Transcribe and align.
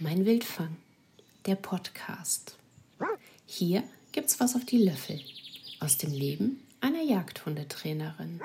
Mein 0.00 0.24
Wildfang, 0.24 0.76
der 1.44 1.56
Podcast. 1.56 2.56
Hier 3.46 3.82
gibt's 4.12 4.38
was 4.38 4.54
auf 4.54 4.64
die 4.64 4.84
Löffel 4.84 5.20
aus 5.80 5.98
dem 5.98 6.12
Leben 6.12 6.60
einer 6.80 7.02
Jagdhundetrainerin. 7.02 8.40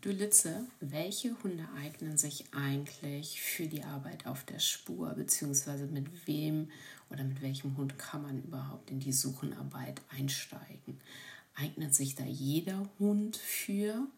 Du 0.00 0.10
Litze, 0.10 0.66
welche 0.80 1.40
Hunde 1.44 1.68
eignen 1.80 2.18
sich 2.18 2.46
eigentlich 2.52 3.40
für 3.40 3.68
die 3.68 3.84
Arbeit 3.84 4.26
auf 4.26 4.42
der 4.42 4.58
Spur, 4.58 5.10
beziehungsweise 5.10 5.86
mit 5.86 6.26
wem 6.26 6.68
oder 7.08 7.22
mit 7.22 7.40
welchem 7.40 7.76
Hund 7.76 8.00
kann 8.00 8.22
man 8.22 8.42
überhaupt 8.42 8.90
in 8.90 8.98
die 8.98 9.12
Suchenarbeit 9.12 10.00
einsteigen? 10.08 11.00
Eignet 11.54 11.94
sich 11.94 12.16
da 12.16 12.24
jeder 12.24 12.88
Hund 12.98 13.36
für? 13.36 14.08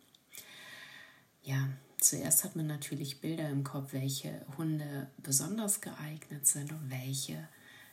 Ja, 1.43 1.69
zuerst 2.01 2.45
hat 2.45 2.57
man 2.57 2.67
natürlich 2.67 3.21
Bilder 3.21 3.49
im 3.49 3.65
Kopf, 3.65 3.93
welche 3.93 4.45
Hunde 4.57 5.09
besonders 5.19 5.81
geeignet 5.81 6.47
sind 6.47 6.73
und 6.73 6.91
welche 6.91 7.49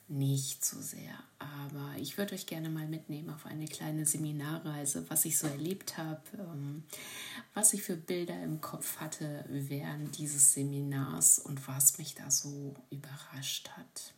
nicht 0.10 0.64
so 0.64 0.82
sehr. 0.82 1.14
Aber 1.40 1.96
ich 2.00 2.18
würde 2.18 2.34
euch 2.34 2.46
gerne 2.46 2.70
mal 2.70 2.88
mitnehmen 2.88 3.30
auf 3.30 3.46
eine 3.46 3.66
kleine 3.66 4.06
Seminarreise, 4.06 5.10
was 5.10 5.26
ich 5.26 5.38
so 5.38 5.48
erlebt 5.48 5.98
habe, 5.98 6.22
ähm, 6.34 6.84
was 7.54 7.74
ich 7.74 7.84
für 7.84 7.98
Bilder 7.98 8.42
im 8.42 8.62
Kopf 8.62 8.98
hatte 8.98 9.44
während 9.50 10.18
dieses 10.18 10.54
Seminars 10.54 11.40
und 11.40 11.68
was 11.68 11.98
mich 11.98 12.16
da 12.16 12.32
so 12.32 12.74
überrascht 12.90 13.70
hat. 13.72 14.14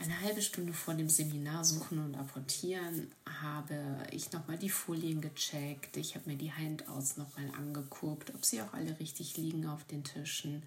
Eine 0.00 0.20
halbe 0.20 0.40
Stunde 0.40 0.72
vor 0.72 0.94
dem 0.94 1.08
Seminar 1.08 1.64
Suchen 1.64 1.98
und 1.98 2.14
Apportieren 2.14 3.10
habe 3.42 4.06
ich 4.12 4.30
nochmal 4.30 4.56
die 4.56 4.70
Folien 4.70 5.20
gecheckt. 5.20 5.96
Ich 5.96 6.14
habe 6.14 6.30
mir 6.30 6.36
die 6.36 6.52
Handouts 6.52 7.16
nochmal 7.16 7.50
angeguckt, 7.58 8.32
ob 8.32 8.44
sie 8.44 8.62
auch 8.62 8.72
alle 8.74 8.96
richtig 9.00 9.36
liegen 9.36 9.66
auf 9.66 9.82
den 9.82 10.04
Tischen. 10.04 10.62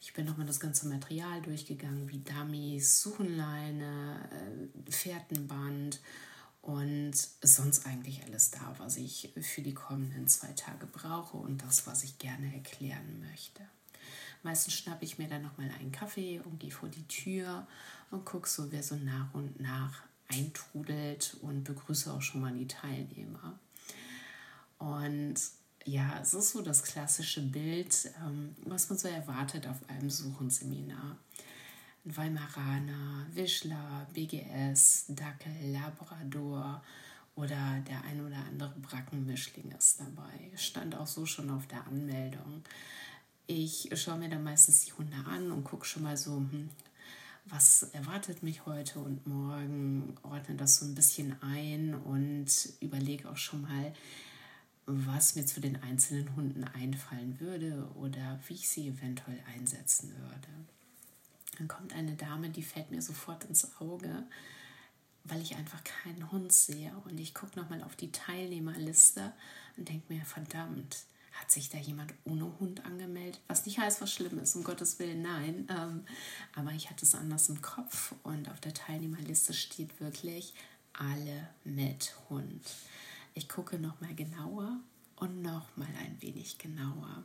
Ich 0.00 0.12
bin 0.12 0.26
nochmal 0.26 0.46
das 0.46 0.60
ganze 0.60 0.86
Material 0.86 1.42
durchgegangen, 1.42 2.08
wie 2.08 2.20
Dummies, 2.20 3.02
Suchenleine, 3.02 4.30
äh, 4.30 4.92
Fährtenband 4.92 5.98
und 6.62 7.14
sonst 7.42 7.84
eigentlich 7.84 8.22
alles 8.26 8.52
da, 8.52 8.76
was 8.78 8.96
ich 8.96 9.32
für 9.40 9.62
die 9.62 9.74
kommenden 9.74 10.28
zwei 10.28 10.52
Tage 10.52 10.86
brauche 10.86 11.36
und 11.36 11.64
das, 11.64 11.88
was 11.88 12.04
ich 12.04 12.18
gerne 12.18 12.54
erklären 12.54 13.24
möchte. 13.28 13.62
Meistens 14.44 14.74
schnappe 14.74 15.04
ich 15.04 15.18
mir 15.18 15.28
dann 15.28 15.42
nochmal 15.42 15.68
einen 15.80 15.90
Kaffee 15.90 16.40
und 16.44 16.60
gehe 16.60 16.70
vor 16.70 16.88
die 16.88 17.08
Tür 17.08 17.66
und 18.10 18.24
gucke 18.24 18.48
so, 18.48 18.70
wer 18.70 18.82
so 18.82 18.96
nach 18.96 19.32
und 19.34 19.60
nach 19.60 20.02
eintrudelt 20.28 21.36
und 21.42 21.64
begrüße 21.64 22.12
auch 22.12 22.22
schon 22.22 22.40
mal 22.40 22.52
die 22.52 22.68
Teilnehmer. 22.68 23.58
Und 24.78 25.34
ja, 25.84 26.18
es 26.20 26.34
ist 26.34 26.50
so 26.50 26.62
das 26.62 26.82
klassische 26.82 27.42
Bild, 27.42 28.10
ähm, 28.24 28.54
was 28.64 28.88
man 28.88 28.98
so 28.98 29.08
erwartet 29.08 29.66
auf 29.66 29.88
einem 29.88 30.10
Suchenseminar. 30.10 31.16
Ein 32.04 32.16
Weimaraner, 32.16 33.26
Wischler, 33.32 34.06
BGS, 34.12 35.06
Dackel, 35.08 35.72
Labrador 35.72 36.82
oder 37.34 37.82
der 37.88 38.02
ein 38.04 38.24
oder 38.24 38.36
andere 38.36 38.74
Brackenmischling 38.80 39.72
ist 39.72 40.00
dabei. 40.00 40.50
Stand 40.56 40.94
auch 40.94 41.06
so 41.06 41.24
schon 41.24 41.50
auf 41.50 41.66
der 41.66 41.86
Anmeldung. 41.86 42.62
Ich 43.46 43.88
schaue 43.94 44.18
mir 44.18 44.28
dann 44.28 44.44
meistens 44.44 44.84
die 44.84 44.92
Hunde 44.92 45.16
an 45.26 45.50
und 45.50 45.64
gucke 45.64 45.86
schon 45.86 46.02
mal 46.02 46.16
so, 46.16 46.36
hm, 46.36 46.68
was 47.50 47.84
erwartet 47.92 48.42
mich 48.42 48.66
heute 48.66 48.98
und 48.98 49.26
morgen, 49.26 50.16
ordne 50.22 50.56
das 50.56 50.76
so 50.76 50.86
ein 50.86 50.94
bisschen 50.94 51.40
ein 51.42 51.94
und 51.94 52.46
überlege 52.80 53.28
auch 53.28 53.36
schon 53.36 53.62
mal, 53.62 53.92
was 54.86 55.34
mir 55.34 55.44
zu 55.44 55.60
den 55.60 55.82
einzelnen 55.82 56.34
Hunden 56.34 56.64
einfallen 56.64 57.38
würde 57.40 57.88
oder 57.94 58.40
wie 58.46 58.54
ich 58.54 58.68
sie 58.68 58.88
eventuell 58.88 59.38
einsetzen 59.54 60.10
würde. 60.16 60.48
Dann 61.58 61.68
kommt 61.68 61.92
eine 61.92 62.14
Dame, 62.14 62.50
die 62.50 62.62
fällt 62.62 62.90
mir 62.90 63.02
sofort 63.02 63.44
ins 63.44 63.78
Auge, 63.80 64.24
weil 65.24 65.42
ich 65.42 65.56
einfach 65.56 65.82
keinen 65.84 66.30
Hund 66.30 66.52
sehe. 66.52 66.92
Und 67.04 67.18
ich 67.18 67.34
gucke 67.34 67.58
nochmal 67.58 67.82
auf 67.82 67.96
die 67.96 68.12
Teilnehmerliste 68.12 69.32
und 69.76 69.88
denke 69.88 70.12
mir, 70.12 70.24
verdammt, 70.24 71.04
hat 71.40 71.50
sich 71.50 71.70
da 71.70 71.78
jemand 71.78 72.12
ohne 72.24 72.52
Hund 72.58 72.84
angemeldet? 72.84 73.40
Was 73.48 73.66
nicht 73.66 73.78
heißt, 73.78 74.00
was 74.00 74.12
schlimm 74.12 74.38
ist, 74.38 74.56
um 74.56 74.64
Gottes 74.64 74.98
Willen, 74.98 75.22
nein. 75.22 75.66
Ähm, 75.70 76.04
aber 76.54 76.72
ich 76.72 76.90
hatte 76.90 77.04
es 77.04 77.14
anders 77.14 77.48
im 77.48 77.62
Kopf 77.62 78.14
und 78.22 78.50
auf 78.50 78.60
der 78.60 78.74
Teilnehmerliste 78.74 79.54
steht 79.54 80.00
wirklich 80.00 80.54
alle 80.92 81.48
mit 81.64 82.14
Hund. 82.28 82.62
Ich 83.34 83.48
gucke 83.48 83.78
nochmal 83.78 84.14
genauer 84.14 84.78
und 85.16 85.42
nochmal 85.42 85.88
ein 86.00 86.16
wenig 86.20 86.58
genauer. 86.58 87.24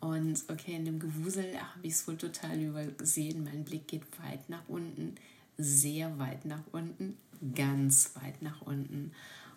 Und 0.00 0.42
okay, 0.48 0.74
in 0.74 0.84
dem 0.84 0.98
Gewusel 0.98 1.56
habe 1.56 1.86
ich 1.86 1.94
es 1.94 2.08
wohl 2.08 2.16
total 2.16 2.60
übersehen. 2.60 3.44
Mein 3.44 3.64
Blick 3.64 3.86
geht 3.86 4.02
weit 4.20 4.48
nach 4.48 4.68
unten, 4.68 5.14
sehr 5.58 6.18
weit 6.18 6.44
nach 6.44 6.64
unten, 6.72 7.16
ganz 7.54 8.10
weit 8.16 8.42
nach 8.42 8.62
unten. 8.62 9.12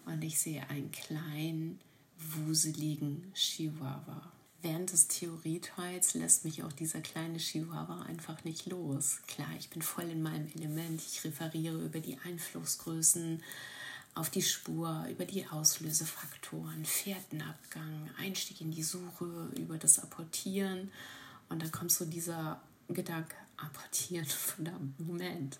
Und 0.06 0.24
ich 0.24 0.40
sehe 0.40 0.69
einen 0.69 0.92
kleinen, 0.92 1.80
wuseligen 2.17 3.31
Chihuahua. 3.33 4.31
Während 4.61 4.91
des 4.91 5.07
Theorieteils 5.07 6.15
lässt 6.15 6.43
mich 6.43 6.63
auch 6.63 6.71
dieser 6.73 7.01
kleine 7.01 7.37
Chihuahua 7.37 8.01
einfach 8.03 8.43
nicht 8.45 8.65
los. 8.65 9.19
Klar, 9.27 9.49
ich 9.59 9.69
bin 9.69 9.81
voll 9.81 10.09
in 10.09 10.23
meinem 10.23 10.47
Element. 10.55 11.01
Ich 11.01 11.23
referiere 11.23 11.83
über 11.83 11.99
die 11.99 12.17
Einflussgrößen 12.25 13.43
auf 14.15 14.29
die 14.29 14.41
Spur, 14.41 15.05
über 15.11 15.25
die 15.25 15.45
Auslösefaktoren, 15.47 16.85
Fährtenabgang, 16.85 18.09
Einstieg 18.17 18.61
in 18.61 18.71
die 18.71 18.81
Suche, 18.81 19.51
über 19.55 19.77
das 19.77 19.99
Apportieren. 19.99 20.91
Und 21.49 21.61
dann 21.61 21.71
kommt 21.71 21.91
so 21.91 22.05
dieser 22.05 22.61
Gedanke, 22.87 23.35
apportieren, 23.65 24.25
verdammt, 24.25 24.99
Moment. 24.99 25.57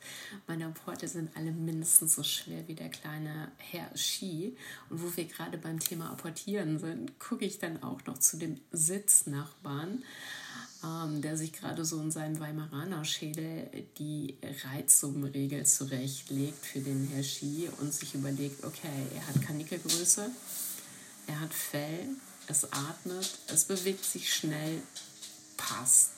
Meine 0.48 0.68
Apporte 0.68 1.08
sind 1.08 1.36
alle 1.36 1.52
mindestens 1.52 2.16
so 2.16 2.24
schwer 2.24 2.68
wie 2.68 2.76
der 2.76 2.90
kleine 2.90 3.52
Herr 3.58 3.96
Ski. 3.96 4.56
Und 4.90 5.02
wo 5.02 5.16
wir 5.16 5.26
gerade 5.26 5.58
beim 5.58 5.80
Thema 5.80 6.12
Apportieren 6.12 6.80
sind, 6.80 7.20
gucke 7.20 7.46
ich 7.46 7.60
dann 7.60 7.84
auch 7.84 8.04
noch 8.06 8.18
zu 8.18 8.38
dem 8.38 8.60
Sitznachbarn, 8.72 10.04
ähm, 10.84 11.22
der 11.22 11.38
sich 11.38 11.54
gerade 11.54 11.86
so 11.86 12.00
in 12.00 12.12
seinem 12.12 12.40
Weimaraner-Schädel 12.40 13.70
die 13.98 14.38
Reizsummenregel 14.64 15.66
zurechtlegt 15.66 16.66
für 16.66 16.80
den 16.80 17.08
Herr 17.08 17.24
Ski 17.24 17.70
und 17.80 17.94
sich 17.94 18.16
überlegt, 18.16 18.64
okay, 18.64 19.08
er 19.16 19.28
hat 19.28 19.42
Kanickelgröße, 19.42 20.30
er 21.28 21.40
hat 21.40 21.54
Fell, 21.54 22.10
es 22.48 22.72
atmet, 22.72 23.40
es 23.48 23.66
bewegt 23.66 24.06
sich 24.06 24.34
schnell, 24.34 24.82
passt 25.58 26.15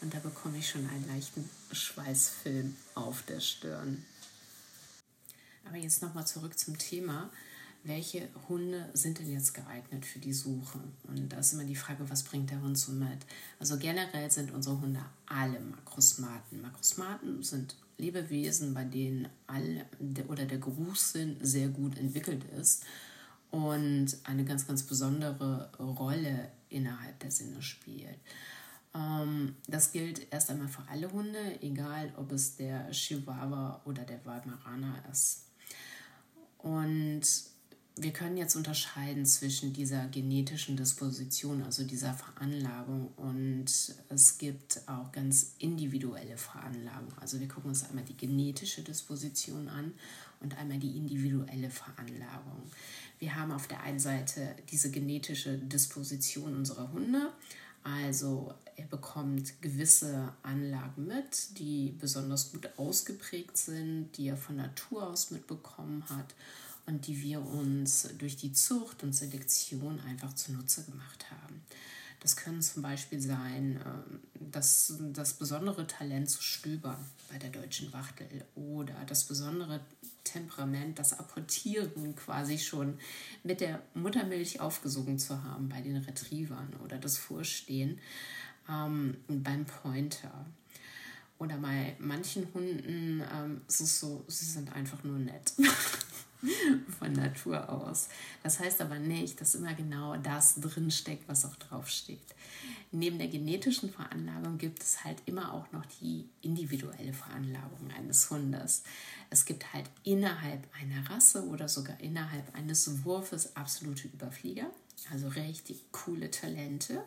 und 0.00 0.12
da 0.12 0.18
bekomme 0.18 0.58
ich 0.58 0.68
schon 0.68 0.88
einen 0.88 1.06
leichten 1.08 1.48
Schweißfilm 1.72 2.76
auf 2.94 3.22
der 3.22 3.40
Stirn. 3.40 4.04
Aber 5.66 5.76
jetzt 5.76 6.02
nochmal 6.02 6.26
zurück 6.26 6.58
zum 6.58 6.78
Thema. 6.78 7.30
Welche 7.82 8.28
Hunde 8.48 8.88
sind 8.94 9.20
denn 9.20 9.30
jetzt 9.30 9.54
geeignet 9.54 10.04
für 10.04 10.18
die 10.18 10.32
Suche? 10.32 10.80
Und 11.04 11.28
da 11.32 11.38
ist 11.38 11.52
immer 11.52 11.64
die 11.64 11.76
Frage, 11.76 12.08
was 12.10 12.24
bringt 12.24 12.50
der 12.50 12.60
Hund 12.60 12.76
so 12.76 12.90
mit? 12.90 13.18
Also 13.60 13.78
generell 13.78 14.28
sind 14.30 14.50
unsere 14.50 14.80
Hunde 14.80 15.00
alle 15.26 15.60
Makrosmaten. 15.60 16.62
Makrosmaten 16.62 17.44
sind 17.44 17.76
Lebewesen, 17.96 18.74
bei 18.74 18.84
denen 18.84 19.28
alle 19.46 19.86
oder 20.28 20.46
der 20.46 20.58
Geruchssinn 20.58 21.36
sehr 21.40 21.68
gut 21.68 21.96
entwickelt 21.96 22.44
ist 22.58 22.84
und 23.50 24.08
eine 24.24 24.44
ganz, 24.44 24.66
ganz 24.66 24.82
besondere 24.82 25.70
Rolle 25.78 26.50
innerhalb 26.68 27.18
der 27.20 27.30
Sinne 27.30 27.62
spielt. 27.62 28.18
Ähm, 28.96 29.56
das 29.68 29.92
gilt 29.92 30.32
erst 30.32 30.50
einmal 30.50 30.68
für 30.68 30.82
alle 30.88 31.10
Hunde, 31.12 31.60
egal 31.60 32.12
ob 32.16 32.32
es 32.32 32.56
der 32.56 32.90
Chihuahua 32.90 33.82
oder 33.84 34.04
der 34.04 34.24
Weimaraner 34.24 35.02
ist. 35.10 35.44
Und 36.58 37.22
wir 37.98 38.12
können 38.12 38.36
jetzt 38.36 38.56
unterscheiden 38.56 39.24
zwischen 39.24 39.72
dieser 39.72 40.06
genetischen 40.08 40.76
Disposition, 40.76 41.62
also 41.62 41.82
dieser 41.84 42.12
Veranlagung, 42.12 43.08
und 43.16 43.66
es 44.10 44.36
gibt 44.36 44.82
auch 44.86 45.12
ganz 45.12 45.54
individuelle 45.58 46.36
Veranlagung. 46.36 47.12
Also 47.18 47.40
wir 47.40 47.48
gucken 47.48 47.70
uns 47.70 47.88
einmal 47.88 48.04
die 48.04 48.16
genetische 48.16 48.82
Disposition 48.82 49.68
an 49.68 49.94
und 50.40 50.58
einmal 50.58 50.78
die 50.78 50.94
individuelle 50.94 51.70
Veranlagung. 51.70 52.70
Wir 53.18 53.34
haben 53.34 53.52
auf 53.52 53.66
der 53.66 53.82
einen 53.82 53.98
Seite 53.98 54.56
diese 54.70 54.90
genetische 54.90 55.56
Disposition 55.56 56.54
unserer 56.54 56.92
Hunde 56.92 57.32
also 57.86 58.52
er 58.74 58.86
bekommt 58.86 59.62
gewisse 59.62 60.32
Anlagen 60.42 61.06
mit, 61.06 61.58
die 61.58 61.94
besonders 61.98 62.52
gut 62.52 62.68
ausgeprägt 62.76 63.56
sind, 63.56 64.10
die 64.16 64.28
er 64.28 64.36
von 64.36 64.56
Natur 64.56 65.06
aus 65.08 65.30
mitbekommen 65.30 66.04
hat 66.10 66.34
und 66.86 67.06
die 67.06 67.22
wir 67.22 67.40
uns 67.40 68.08
durch 68.18 68.36
die 68.36 68.52
Zucht 68.52 69.02
und 69.02 69.14
Selektion 69.14 70.00
einfach 70.00 70.34
zunutze 70.34 70.84
gemacht 70.84 71.26
haben. 71.30 71.62
Das 72.20 72.36
können 72.36 72.62
zum 72.62 72.82
Beispiel 72.82 73.20
sein, 73.20 73.80
ähm, 73.84 74.20
das, 74.50 74.94
das 75.12 75.34
besondere 75.34 75.86
Talent 75.86 76.30
zu 76.30 76.42
stöbern 76.42 77.04
bei 77.30 77.38
der 77.38 77.50
deutschen 77.50 77.92
Wachtel 77.92 78.44
oder 78.54 78.94
das 79.06 79.24
besondere 79.24 79.80
Temperament, 80.24 80.98
das 80.98 81.18
Apportieren 81.18 82.16
quasi 82.16 82.58
schon 82.58 82.98
mit 83.44 83.60
der 83.60 83.82
Muttermilch 83.94 84.60
aufgesogen 84.60 85.18
zu 85.18 85.42
haben 85.44 85.68
bei 85.68 85.80
den 85.80 85.96
Retrievern 85.96 86.74
oder 86.82 86.98
das 86.98 87.16
Vorstehen. 87.16 88.00
ähm, 88.68 89.16
beim 89.28 89.64
Pointer. 89.64 90.46
Oder 91.38 91.58
bei 91.58 91.96
manchen 91.98 92.52
Hunden 92.54 93.22
ähm, 93.32 93.60
ist 93.68 93.80
es 93.80 94.00
so, 94.00 94.24
sie 94.26 94.46
sind 94.46 94.72
einfach 94.72 95.04
nur 95.04 95.18
nett. 95.18 95.52
Von 96.98 97.12
Natur 97.12 97.68
aus. 97.70 98.08
Das 98.42 98.60
heißt 98.60 98.80
aber 98.80 98.98
nicht, 98.98 99.40
dass 99.40 99.54
immer 99.54 99.74
genau 99.74 100.16
das 100.16 100.56
drinsteckt, 100.56 101.28
was 101.28 101.44
auch 101.44 101.56
draufsteht. 101.56 102.34
Neben 102.92 103.18
der 103.18 103.28
genetischen 103.28 103.90
Veranlagung 103.90 104.58
gibt 104.58 104.82
es 104.82 105.04
halt 105.04 105.18
immer 105.26 105.52
auch 105.52 105.70
noch 105.72 105.84
die 106.00 106.28
individuelle 106.40 107.12
Veranlagung 107.12 107.90
eines 107.96 108.30
Hundes. 108.30 108.84
Es 109.28 109.44
gibt 109.44 109.72
halt 109.72 109.90
innerhalb 110.04 110.66
einer 110.80 111.10
Rasse 111.10 111.46
oder 111.46 111.68
sogar 111.68 112.00
innerhalb 112.00 112.54
eines 112.54 113.04
Wurfes 113.04 113.56
absolute 113.56 114.08
Überflieger, 114.08 114.70
also 115.10 115.28
richtig 115.28 115.90
coole 115.92 116.30
Talente 116.30 117.02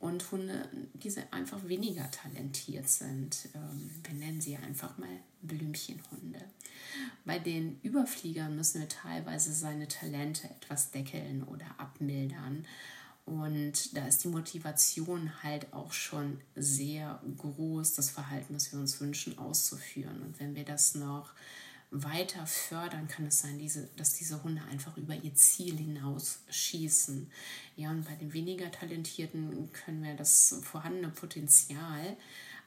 und 0.00 0.30
Hunde, 0.30 0.68
die 0.94 1.12
einfach 1.30 1.66
weniger 1.66 2.08
talentiert 2.10 2.88
sind. 2.88 3.48
Ähm, 3.54 3.90
wir 4.04 4.14
nennen 4.14 4.40
sie 4.40 4.56
einfach 4.56 4.96
mal 4.98 5.08
Blümchenhunde. 5.42 6.44
Bei 7.24 7.38
den 7.38 7.80
Überfliegern 7.82 8.56
müssen 8.56 8.80
wir 8.80 8.88
teilweise 8.88 9.52
seine 9.52 9.88
Talente 9.88 10.48
etwas 10.48 10.90
deckeln 10.90 11.42
oder 11.44 11.66
abmildern. 11.78 12.66
Und 13.24 13.94
da 13.96 14.06
ist 14.06 14.24
die 14.24 14.28
Motivation 14.28 15.42
halt 15.42 15.72
auch 15.72 15.92
schon 15.92 16.40
sehr 16.56 17.20
groß, 17.36 17.94
das 17.94 18.10
Verhalten, 18.10 18.54
das 18.54 18.72
wir 18.72 18.78
uns 18.78 19.00
wünschen, 19.00 19.38
auszuführen. 19.38 20.22
Und 20.22 20.40
wenn 20.40 20.54
wir 20.54 20.64
das 20.64 20.94
noch 20.94 21.32
weiter 21.90 22.46
fördern, 22.46 23.08
kann 23.08 23.26
es 23.26 23.40
sein, 23.40 23.58
diese, 23.58 23.88
dass 23.96 24.14
diese 24.14 24.42
Hunde 24.42 24.62
einfach 24.70 24.96
über 24.96 25.14
ihr 25.14 25.34
Ziel 25.34 25.76
hinaus 25.76 26.40
schießen. 26.50 27.30
Ja, 27.76 27.90
und 27.90 28.04
bei 28.04 28.14
den 28.14 28.32
weniger 28.32 28.70
Talentierten 28.70 29.72
können 29.72 30.02
wir 30.02 30.14
das 30.14 30.60
vorhandene 30.62 31.08
Potenzial 31.08 32.16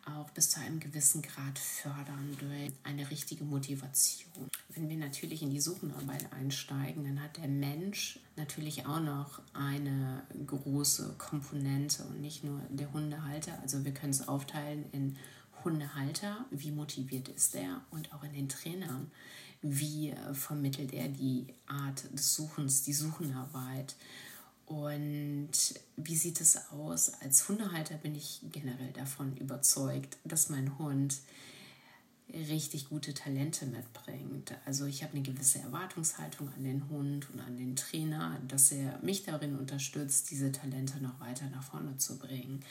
auch 0.06 0.30
bis 0.32 0.50
zu 0.50 0.60
einem 0.60 0.80
gewissen 0.80 1.22
Grad 1.22 1.60
fördern 1.60 2.36
durch 2.40 2.72
eine 2.84 3.10
richtige 3.10 3.44
Motivation. 3.44 4.50
Wenn 4.70 4.90
wir 4.90 4.98
natürlich 4.98 5.42
in 5.42 5.50
die 5.50 5.62
Suchenarbeit 5.62 6.32
einsteigen, 6.34 7.04
dann 7.04 7.22
hat 7.22 7.38
der 7.38 7.48
Mensch 7.48 8.20
natürlich 8.36 8.86
auch 8.86 9.00
noch 9.00 9.42
eine 9.54 10.24
große 10.46 11.16
Komponente 11.18 12.04
und 12.04 12.22
nicht 12.22 12.44
nur 12.44 12.60
der 12.70 12.92
Hundehalter. 12.92 13.60
Also 13.62 13.84
wir 13.86 13.94
können 13.94 14.12
es 14.12 14.28
aufteilen 14.28 14.86
in 14.92 15.18
Hundehalter, 15.64 16.46
wie 16.50 16.72
motiviert 16.72 17.28
ist 17.28 17.56
er 17.56 17.82
und 17.92 18.14
auch 18.14 18.24
in 18.24 18.34
den 18.34 18.50
Trainern, 18.50 19.12
wie 19.62 20.14
vermittelt 20.34 20.92
er 20.92 21.08
die 21.08 21.54
Art 21.68 22.12
des 22.14 22.34
Suchens, 22.34 22.82
die 22.84 22.94
Suchenarbeit. 22.94 23.96
Und 24.66 25.52
wie 25.98 26.16
sieht 26.16 26.40
es 26.40 26.72
aus? 26.72 27.12
Als 27.22 27.48
Hundehalter 27.48 27.96
bin 27.96 28.16
ich 28.16 28.42
generell 28.52 28.92
davon 28.94 29.36
überzeugt, 29.38 30.18
dass 30.24 30.50
mein 30.50 30.78
Hund 30.78 31.18
richtig 32.34 32.90
gute 32.90 33.14
Talente 33.14 33.66
mitbringt. 33.66 34.54
Also 34.66 34.86
ich 34.86 35.04
habe 35.04 35.14
eine 35.14 35.24
gewisse 35.24 35.60
Erwartungshaltung 35.60 36.50
an 36.56 36.64
den 36.64 36.90
Hund 36.90 37.30
und 37.32 37.40
an 37.42 37.58
den 37.58 37.76
Trainer, 37.76 38.40
dass 38.48 38.72
er 38.72 39.00
mich 39.02 39.24
darin 39.24 39.58
unterstützt, 39.58 40.32
diese 40.32 40.52
Talente 40.52 41.02
noch 41.02 41.20
weiter 41.20 41.46
nach 41.50 41.64
vorne 41.64 41.98
zu 41.98 42.18
bringen. 42.18 42.64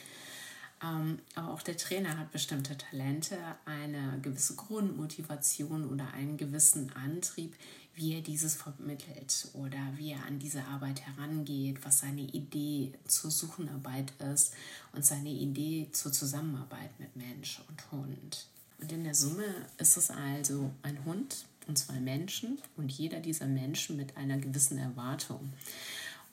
Ähm, 0.82 1.19
aber 1.34 1.52
auch 1.52 1.62
der 1.62 1.76
Trainer 1.76 2.16
hat 2.19 2.32
bestimmte 2.32 2.76
Talente, 2.76 3.36
eine 3.66 4.19
gewisse 4.22 4.54
Grundmotivation 4.54 5.88
oder 5.88 6.12
einen 6.14 6.36
gewissen 6.38 6.90
Antrieb, 6.93 7.54
wie 8.00 8.14
er 8.14 8.23
dieses 8.23 8.55
vermittelt 8.55 9.49
oder 9.52 9.79
wie 9.97 10.12
er 10.12 10.25
an 10.25 10.38
diese 10.38 10.64
Arbeit 10.64 11.02
herangeht, 11.02 11.85
was 11.85 11.99
seine 11.99 12.23
Idee 12.23 12.93
zur 13.06 13.31
Suchenarbeit 13.31 14.12
ist 14.32 14.55
und 14.93 15.05
seine 15.05 15.29
Idee 15.29 15.88
zur 15.93 16.11
Zusammenarbeit 16.11 16.99
mit 16.99 17.14
Mensch 17.14 17.61
und 17.69 17.93
Hund. 17.93 18.47
Und 18.81 18.91
in 18.91 19.05
der 19.05 19.14
Summe 19.14 19.44
ist 19.76 19.99
es 19.99 20.11
also 20.11 20.70
ein 20.81 21.05
Hund 21.05 21.44
und 21.67 21.76
zwei 21.76 22.00
Menschen 22.00 22.56
und 22.79 22.91
jeder 22.91 23.20
dieser 23.20 23.47
Menschen 23.47 23.99
mit 23.99 24.17
einer 24.17 24.38
gewissen 24.38 24.79
Erwartung 24.79 25.53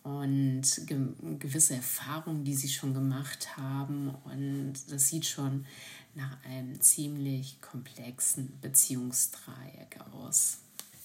und 0.04 0.63
ge 0.86 1.00
gewisse 1.38 1.75
Erfahrungen, 1.75 2.46
die 2.46 2.56
sie 2.56 2.70
schon 2.70 2.94
gemacht 2.94 3.58
haben. 3.58 4.16
Und 4.24 4.75
das 4.90 5.10
sieht 5.10 5.25
schon 5.25 5.66
nach 6.16 6.42
einem 6.46 6.80
ziemlich 6.80 7.60
komplexen 7.60 8.58
Beziehungsdreieck 8.62 10.00
aus. 10.13 10.56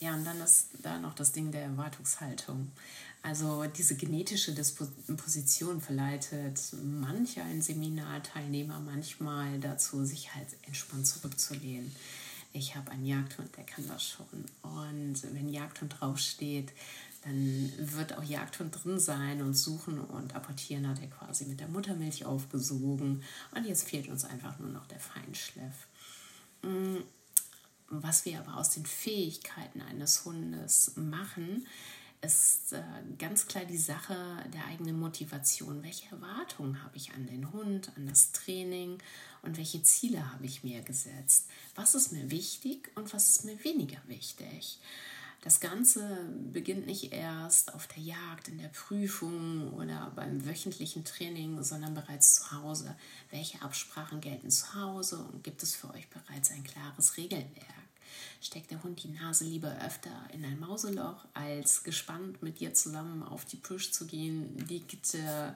Ja, 0.03 0.15
und 0.15 0.25
dann 0.25 0.41
ist 0.41 0.71
da 0.83 0.99
noch 0.99 1.15
das 1.15 1.31
Ding 1.31 1.53
der 1.53 1.63
Erwartungshaltung. 1.63 2.73
Also 3.23 3.65
diese 3.67 3.95
genetische 3.95 4.53
Disposition 4.53 5.81
verleitet 5.81 6.61
mancher 6.83 7.45
ein 7.45 7.63
Seminarteilnehmer 7.63 8.81
manchmal 8.81 9.61
dazu, 9.61 10.05
sich 10.05 10.35
halt 10.35 10.49
entspannt 10.67 11.07
zurückzulehnen. 11.07 11.95
Ich 12.53 12.75
habe 12.75 12.91
einen 12.91 13.07
Jagdhund, 13.07 13.57
der 13.57 13.63
kann 13.63 13.87
das 13.87 14.03
schon. 14.03 14.27
Und 14.63 15.23
wenn 15.35 15.49
Jagdhund 15.49 15.95
draufsteht, 16.01 16.73
dann 17.23 17.73
wird 17.79 18.19
auch 18.19 18.25
Jagdhund 18.25 18.75
drin 18.83 18.99
sein 18.99 19.41
und 19.41 19.55
suchen 19.55 20.01
und 20.01 20.35
apportieren 20.35 20.89
hat 20.89 21.01
er 21.01 21.11
quasi 21.11 21.45
mit 21.45 21.61
der 21.61 21.69
Muttermilch 21.69 22.25
aufgesogen. 22.25 23.23
Und 23.55 23.67
jetzt 23.67 23.89
fehlt 23.89 24.09
uns 24.09 24.25
einfach 24.25 24.59
nur 24.59 24.71
noch 24.71 24.89
der 24.89 24.99
Feinschliff. 24.99 25.87
Was 27.95 28.25
wir 28.25 28.41
aber 28.41 28.57
aus 28.57 28.71
den 28.71 28.87
Fähigkeiten 28.87 29.83
eines 29.83 30.25
Hundes 30.25 30.93
machen, 30.97 31.67
ist 32.23 32.73
äh, 32.73 32.83
ganz 33.19 33.49
klar 33.49 33.67
die 33.67 33.77
Sache 33.77 34.17
der 34.55 34.65
eigenen 34.65 34.99
Motivation. 34.99 35.83
Welche 35.83 36.11
Erwartungen 36.11 36.83
habe 36.83 36.97
ich 36.97 37.13
an 37.13 37.27
den 37.27 37.53
Hund, 37.53 37.93
an 37.97 38.07
das 38.07 38.33
Training 38.33 38.97
und 39.43 39.59
welche 39.59 39.83
Ziele 39.83 40.33
habe 40.33 40.47
ich 40.47 40.65
mir 40.65 40.81
gesetzt? 40.81 41.51
Was 41.75 41.95
ist 41.95 42.13
mir 42.13 42.31
wichtig 42.31 42.91
und 42.95 43.13
was 43.13 43.29
ist 43.29 43.45
mir 43.45 43.63
weniger 43.63 44.01
wichtig? 44.07 44.79
Das 45.43 45.59
Ganze 45.59 46.25
beginnt 46.53 46.87
nicht 46.87 47.13
erst 47.13 47.75
auf 47.75 47.89
der 47.89 48.01
Jagd, 48.01 48.47
in 48.47 48.59
der 48.59 48.69
Prüfung 48.69 49.73
oder 49.73 50.13
beim 50.15 50.47
wöchentlichen 50.47 51.05
Training, 51.05 51.61
sondern 51.65 51.95
bereits 51.95 52.37
zu 52.37 52.53
Hause. 52.53 52.95
Welche 53.33 53.61
Absprachen 53.61 54.21
gelten 54.21 54.53
zu 54.53 54.73
Hause 54.75 55.19
und 55.19 55.43
gibt 55.43 55.65
es 55.65 55.75
für 55.75 55.91
euch 55.91 56.09
bereits 56.11 56.53
ein 56.53 56.63
klares 56.63 57.17
Regelwerk? 57.17 57.49
Steckt 58.41 58.71
der 58.71 58.85
Hund 58.85 59.03
die 59.03 59.09
Nase 59.09 59.45
lieber 59.45 59.77
öfter 59.85 60.13
in 60.33 60.45
ein 60.45 60.61
Mauseloch, 60.61 61.27
als 61.35 61.83
gespannt 61.83 62.41
mit 62.41 62.61
dir 62.61 62.73
zusammen 62.73 63.25
auf 63.25 63.45
die 63.45 63.57
Push 63.57 63.91
zu 63.91 64.07
gehen? 64.07 64.57
Liegt 64.69 65.15
äh, 65.15 65.53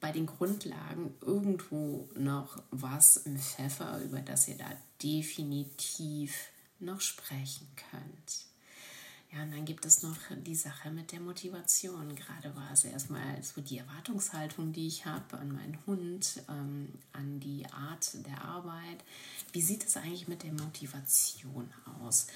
bei 0.00 0.10
den 0.10 0.26
Grundlagen 0.26 1.14
irgendwo 1.20 2.08
noch 2.16 2.60
was 2.72 3.16
im 3.18 3.38
Pfeffer, 3.38 4.00
über 4.02 4.18
das 4.18 4.48
ihr 4.48 4.58
da 4.58 4.70
definitiv 5.00 6.48
noch 6.80 7.00
sprechen 7.00 7.68
könnt? 7.92 8.47
Ja, 9.30 9.42
und 9.42 9.52
dann 9.52 9.66
gibt 9.66 9.84
es 9.84 10.02
noch 10.02 10.16
die 10.46 10.54
Sache 10.54 10.90
mit 10.90 11.12
der 11.12 11.20
Motivation. 11.20 12.16
Gerade 12.16 12.56
war 12.56 12.72
es 12.72 12.84
erstmal 12.84 13.42
so 13.42 13.60
die 13.60 13.76
Erwartungshaltung, 13.76 14.72
die 14.72 14.86
ich 14.86 15.04
habe 15.04 15.36
an 15.36 15.52
meinen 15.52 15.78
Hund, 15.86 16.42
ähm, 16.48 16.94
an 17.12 17.38
die 17.38 17.66
Art 17.66 18.10
der 18.26 18.42
Arbeit. 18.42 19.04
Wie 19.52 19.60
sieht 19.60 19.84
es 19.84 19.98
eigentlich 19.98 20.28
mit 20.28 20.44
der 20.44 20.52
Motivation 20.52 21.70
aus? 22.00 22.28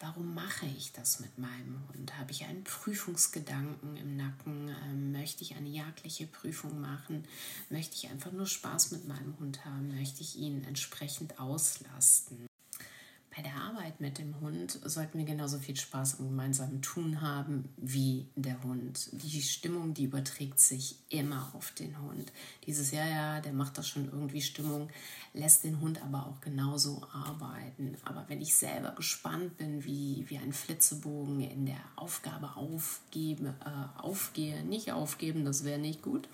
Warum 0.00 0.34
mache 0.34 0.64
ich 0.64 0.92
das 0.92 1.20
mit 1.20 1.36
meinem 1.36 1.82
Hund? 1.88 2.16
Habe 2.16 2.30
ich 2.30 2.44
einen 2.46 2.64
Prüfungsgedanken 2.64 3.96
im 3.98 4.16
Nacken? 4.16 4.74
Ähm, 4.86 5.12
möchte 5.12 5.42
ich 5.42 5.54
eine 5.54 5.68
jagdliche 5.68 6.26
Prüfung 6.26 6.80
machen? 6.80 7.24
Möchte 7.68 7.94
ich 7.94 8.08
einfach 8.08 8.32
nur 8.32 8.46
Spaß 8.46 8.92
mit 8.92 9.06
meinem 9.06 9.38
Hund 9.38 9.66
haben? 9.66 9.94
Möchte 9.94 10.22
ich 10.22 10.36
ihn 10.36 10.64
entsprechend 10.64 11.38
auslasten? 11.38 12.47
Bei 13.38 13.44
der 13.44 13.54
Arbeit 13.54 14.00
mit 14.00 14.18
dem 14.18 14.40
Hund 14.40 14.80
sollten 14.84 15.16
wir 15.16 15.24
genauso 15.24 15.60
viel 15.60 15.76
Spaß 15.76 16.18
am 16.18 16.26
gemeinsamen 16.26 16.82
Tun 16.82 17.20
haben 17.20 17.68
wie 17.76 18.26
der 18.34 18.60
Hund. 18.64 19.10
Die 19.12 19.40
Stimmung, 19.42 19.94
die 19.94 20.06
überträgt 20.06 20.58
sich 20.58 20.96
immer 21.08 21.48
auf 21.54 21.70
den 21.70 22.02
Hund. 22.02 22.32
Dieses 22.66 22.90
Ja, 22.90 23.06
ja, 23.06 23.40
der 23.40 23.52
macht 23.52 23.78
das 23.78 23.86
schon 23.86 24.06
irgendwie 24.06 24.42
Stimmung, 24.42 24.88
lässt 25.38 25.64
den 25.64 25.80
Hund 25.80 26.02
aber 26.02 26.26
auch 26.26 26.40
genauso 26.40 27.00
arbeiten. 27.12 27.96
Aber 28.04 28.24
wenn 28.28 28.40
ich 28.40 28.56
selber 28.56 28.90
gespannt 28.90 29.56
bin, 29.56 29.84
wie, 29.84 30.24
wie 30.28 30.38
ein 30.38 30.52
Flitzebogen 30.52 31.40
in 31.40 31.66
der 31.66 31.80
Aufgabe 31.96 32.56
aufgebe, 32.56 33.54
äh, 33.64 34.00
aufgehe, 34.00 34.62
nicht 34.64 34.92
aufgeben, 34.92 35.44
das 35.44 35.64
wäre 35.64 35.78
nicht 35.78 36.02
gut, 36.02 36.28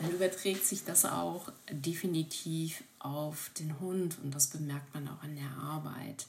dann 0.00 0.10
überträgt 0.10 0.66
sich 0.66 0.84
das 0.84 1.04
auch 1.04 1.52
definitiv 1.70 2.82
auf 2.98 3.50
den 3.58 3.78
Hund 3.78 4.18
und 4.22 4.34
das 4.34 4.48
bemerkt 4.48 4.92
man 4.94 5.08
auch 5.08 5.22
an 5.22 5.36
der 5.36 5.62
Arbeit. 5.62 6.26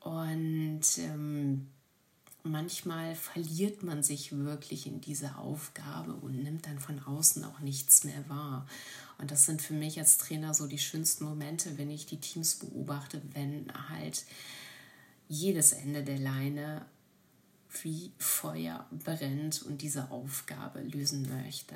Und 0.00 0.82
ähm, 0.98 1.66
manchmal 2.42 3.14
verliert 3.14 3.82
man 3.82 4.02
sich 4.02 4.32
wirklich 4.32 4.86
in 4.86 5.00
dieser 5.00 5.38
Aufgabe 5.38 6.14
und 6.14 6.42
nimmt 6.42 6.66
dann 6.66 6.78
von 6.78 7.00
außen 7.00 7.44
auch 7.44 7.60
nichts 7.60 8.04
mehr 8.04 8.28
wahr. 8.28 8.66
Und 9.18 9.30
das 9.30 9.46
sind 9.46 9.60
für 9.60 9.74
mich 9.74 9.98
als 9.98 10.18
Trainer 10.18 10.54
so 10.54 10.66
die 10.66 10.78
schönsten 10.78 11.24
Momente, 11.24 11.76
wenn 11.76 11.90
ich 11.90 12.06
die 12.06 12.20
Teams 12.20 12.56
beobachte, 12.56 13.20
wenn 13.32 13.66
halt 13.88 14.24
jedes 15.28 15.72
Ende 15.72 16.02
der 16.02 16.18
Leine 16.18 16.86
wie 17.82 18.12
Feuer 18.18 18.86
brennt 18.90 19.62
und 19.62 19.82
diese 19.82 20.10
Aufgabe 20.10 20.80
lösen 20.80 21.28
möchte. 21.44 21.74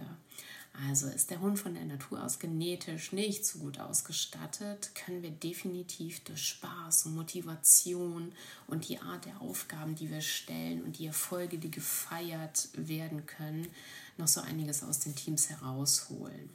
Also 0.88 1.06
ist 1.08 1.30
der 1.30 1.40
Hund 1.40 1.58
von 1.58 1.74
der 1.74 1.84
Natur 1.84 2.24
aus 2.24 2.38
genetisch 2.38 3.12
nicht 3.12 3.44
so 3.44 3.58
gut 3.58 3.78
ausgestattet, 3.78 4.92
können 4.94 5.22
wir 5.22 5.30
definitiv 5.30 6.24
durch 6.24 6.42
Spaß 6.48 7.06
und 7.06 7.14
Motivation 7.14 8.32
und 8.66 8.88
die 8.88 8.98
Art 8.98 9.26
der 9.26 9.42
Aufgaben, 9.42 9.94
die 9.94 10.10
wir 10.10 10.22
stellen 10.22 10.82
und 10.82 10.98
die 10.98 11.06
Erfolge, 11.06 11.58
die 11.58 11.70
gefeiert 11.70 12.68
werden 12.74 13.26
können, 13.26 13.68
noch 14.16 14.28
so 14.28 14.40
einiges 14.40 14.82
aus 14.82 15.00
den 15.00 15.14
Teams 15.14 15.50
herausholen. 15.50 16.48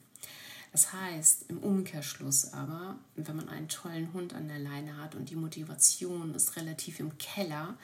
Das 0.72 0.94
heißt, 0.94 1.46
im 1.50 1.60
Umkehrschluss 1.60 2.54
aber, 2.54 2.98
wenn 3.16 3.36
man 3.36 3.50
einen 3.50 3.70
tollen 3.70 4.12
Hund 4.14 4.34
an 4.34 4.48
der 4.48 4.60
Leine 4.60 4.98
hat 4.98 5.16
und 5.16 5.30
die 5.30 5.36
Motivation 5.36 6.36
ist 6.36 6.56
relativ 6.56 7.00
im 7.00 7.18
Keller 7.18 7.78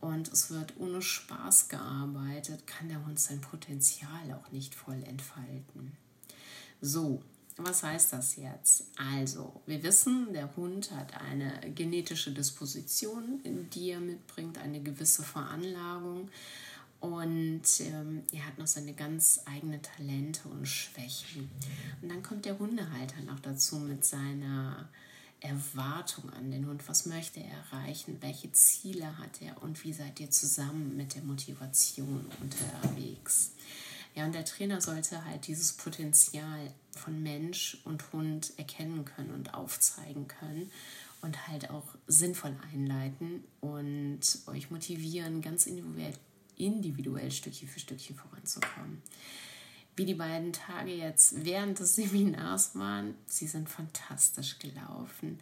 und 0.00 0.32
es 0.32 0.50
wird 0.50 0.74
ohne 0.78 1.02
Spaß 1.02 1.68
gearbeitet, 1.68 2.66
kann 2.66 2.88
der 2.88 3.04
Hund 3.04 3.20
sein 3.20 3.40
Potenzial 3.40 4.32
auch 4.32 4.50
nicht 4.50 4.74
voll 4.74 5.02
entfalten. 5.04 5.92
So, 6.80 7.22
was 7.56 7.82
heißt 7.82 8.12
das 8.12 8.36
jetzt? 8.36 8.84
Also, 8.96 9.60
wir 9.66 9.82
wissen, 9.82 10.32
der 10.32 10.54
Hund 10.56 10.90
hat 10.92 11.20
eine 11.20 11.70
genetische 11.74 12.32
Disposition, 12.32 13.40
die 13.74 13.90
er 13.90 14.00
mitbringt, 14.00 14.56
eine 14.58 14.80
gewisse 14.80 15.22
Veranlagung 15.22 16.30
und 17.00 17.62
ähm, 17.80 18.22
er 18.30 18.46
hat 18.46 18.58
noch 18.58 18.66
seine 18.66 18.92
ganz 18.92 19.40
eigenen 19.46 19.80
Talente 19.82 20.48
und 20.48 20.66
Schwächen. 20.66 21.50
Und 22.02 22.10
dann 22.10 22.22
kommt 22.22 22.44
der 22.44 22.58
Hundehalter 22.58 23.22
noch 23.22 23.40
dazu 23.40 23.76
mit 23.76 24.04
seiner 24.04 24.88
Erwartung 25.40 26.30
an 26.30 26.50
den 26.50 26.66
Hund. 26.66 26.88
Was 26.88 27.06
möchte 27.06 27.40
er 27.40 27.50
erreichen? 27.72 28.18
Welche 28.20 28.52
Ziele 28.52 29.18
hat 29.18 29.40
er? 29.40 29.62
Und 29.62 29.82
wie 29.84 29.92
seid 29.92 30.20
ihr 30.20 30.30
zusammen 30.30 30.96
mit 30.96 31.14
der 31.14 31.22
Motivation 31.22 32.26
unterwegs? 32.40 33.52
Ja, 34.14 34.24
und 34.24 34.34
der 34.34 34.44
Trainer 34.44 34.80
sollte 34.80 35.24
halt 35.24 35.46
dieses 35.46 35.72
Potenzial 35.74 36.72
von 36.90 37.22
Mensch 37.22 37.78
und 37.84 38.12
Hund 38.12 38.52
erkennen 38.56 39.04
können 39.04 39.30
und 39.30 39.54
aufzeigen 39.54 40.26
können 40.26 40.70
und 41.22 41.48
halt 41.48 41.70
auch 41.70 41.94
sinnvoll 42.06 42.56
einleiten 42.72 43.44
und 43.60 44.20
euch 44.46 44.70
motivieren, 44.70 45.42
ganz 45.42 45.66
individuell, 45.66 46.14
individuell 46.56 47.30
Stückchen 47.30 47.68
für 47.68 47.78
Stückchen 47.78 48.16
voranzukommen 48.16 49.02
wie 49.96 50.06
die 50.06 50.14
beiden 50.14 50.52
Tage 50.52 50.94
jetzt 50.94 51.44
während 51.44 51.78
des 51.78 51.96
Seminars 51.96 52.74
waren. 52.74 53.14
Sie 53.26 53.46
sind 53.46 53.68
fantastisch 53.68 54.58
gelaufen. 54.58 55.40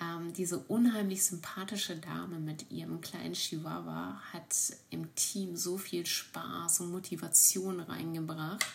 Ähm, 0.00 0.32
diese 0.32 0.58
unheimlich 0.58 1.24
sympathische 1.24 1.96
Dame 1.96 2.38
mit 2.38 2.70
ihrem 2.70 3.00
kleinen 3.00 3.34
Chihuahua 3.34 4.20
hat 4.32 4.54
im 4.90 5.14
Team 5.14 5.56
so 5.56 5.78
viel 5.78 6.06
Spaß 6.06 6.80
und 6.80 6.92
Motivation 6.92 7.80
reingebracht 7.80 8.66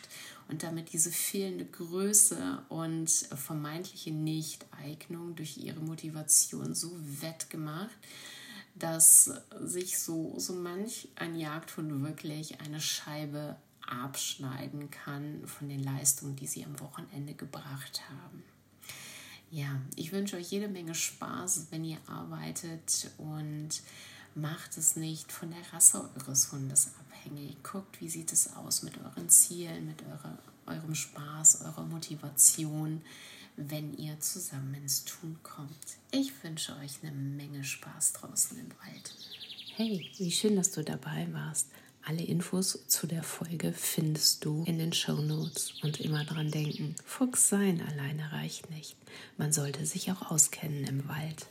und 0.48 0.64
damit 0.64 0.94
diese 0.94 1.12
fehlende 1.12 1.66
Größe 1.66 2.64
und 2.70 3.10
vermeintliche 3.10 4.12
Nichteignung 4.12 5.36
durch 5.36 5.58
ihre 5.58 5.82
Motivation 5.82 6.74
so 6.74 6.92
wettgemacht, 7.22 7.98
dass 8.76 9.32
sich 9.60 10.00
so, 10.00 10.36
so 10.38 10.54
manch 10.54 11.10
ein 11.16 11.38
Jagdhund 11.38 12.04
wirklich 12.04 12.62
eine 12.62 12.80
Scheibe 12.80 13.58
abschneiden 13.88 14.92
kann 14.92 15.46
von 15.48 15.70
den 15.70 15.84
Leistungen, 15.84 16.36
die 16.36 16.48
sie 16.48 16.66
am 16.66 16.80
Wochenende 16.80 17.34
gebracht 17.34 18.02
haben. 18.10 18.44
Ja, 19.50 19.80
ich 19.96 20.12
wünsche 20.12 20.36
euch 20.36 20.52
jede 20.52 20.68
Menge 20.68 20.94
Spaß, 20.94 21.68
wenn 21.72 21.86
ihr 21.86 22.00
arbeitet 22.08 23.12
und 23.18 23.70
macht 24.36 24.78
es 24.78 24.96
nicht 24.96 25.32
von 25.32 25.52
der 25.52 25.74
Rasse 25.74 26.10
eures 26.16 26.52
Hundes 26.52 26.92
abhängig. 27.00 27.64
Guckt, 27.64 28.02
wie 28.02 28.10
sieht 28.10 28.34
es 28.34 28.56
aus 28.56 28.84
mit 28.84 28.98
euren 28.98 29.30
Zielen, 29.30 29.88
mit 29.88 30.04
eurer, 30.04 30.38
eurem 30.66 30.94
Spaß, 30.94 31.62
eurer 31.62 31.86
Motivation, 31.86 33.02
wenn 33.56 33.98
ihr 33.98 34.20
zusammen 34.20 34.76
ins 34.76 35.06
Tun 35.06 35.38
kommt. 35.44 35.98
Ich 36.12 36.32
wünsche 36.44 36.76
euch 36.78 37.00
eine 37.02 37.12
Menge 37.12 37.64
Spaß 37.64 38.14
draußen 38.14 38.60
im 38.60 38.70
Wald. 38.70 39.16
Hey, 39.76 40.12
wie 40.18 40.32
schön, 40.32 40.56
dass 40.56 40.72
du 40.72 40.84
dabei 40.84 41.28
warst. 41.32 41.70
Alle 42.08 42.24
Infos 42.24 42.80
zu 42.88 43.06
der 43.06 43.22
Folge 43.22 43.74
findest 43.74 44.46
du 44.46 44.64
in 44.66 44.80
den 44.80 44.94
Show 44.94 45.18
Notes. 45.18 45.74
Und 45.84 46.00
immer 46.00 46.24
dran 46.24 46.52
denken, 46.52 46.96
Fuchs 47.06 47.50
sein 47.50 47.82
alleine 47.82 48.32
reicht 48.32 48.70
nicht. 48.70 48.96
Man 49.38 49.52
sollte 49.52 49.86
sich 49.86 50.10
auch 50.14 50.32
auskennen 50.32 50.86
im 50.86 51.10
Wald. 51.10 51.48